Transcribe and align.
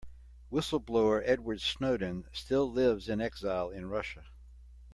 Whistle-blower 0.49 1.21
Edward 1.27 1.61
Snowden 1.61 2.25
still 2.33 2.71
lives 2.71 3.07
in 3.07 3.21
exile 3.21 3.69
in 3.69 3.85
Russia. 3.85 4.23